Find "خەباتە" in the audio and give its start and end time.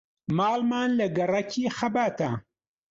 1.77-2.29